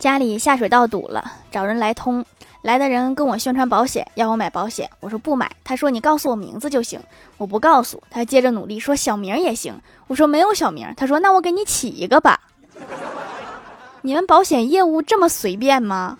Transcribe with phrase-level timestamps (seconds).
[0.00, 2.24] 家里下水道堵了找人来通。
[2.62, 4.88] 来的人跟我宣传保险要我买保险。
[5.00, 6.98] 我说不买他说你告诉我名字就行。
[7.36, 9.78] 我不告诉他接着努力说小名也行。
[10.06, 12.40] 我说没有小名他说那我给你起一个吧。
[14.00, 16.16] 你们保险业务这么随便吗？